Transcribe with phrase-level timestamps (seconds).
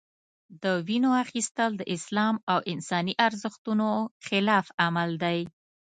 [0.63, 3.87] د وینو اخیستل د اسلام او انساني ارزښتونو
[4.27, 5.39] خلاف عمل دی.